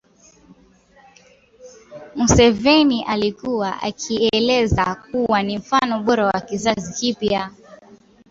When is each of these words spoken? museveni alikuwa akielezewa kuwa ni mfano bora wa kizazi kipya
museveni 2.15 3.03
alikuwa 3.03 3.81
akielezewa 3.81 4.95
kuwa 4.95 5.43
ni 5.43 5.57
mfano 5.57 6.03
bora 6.03 6.25
wa 6.25 6.41
kizazi 6.41 6.93
kipya 6.93 7.51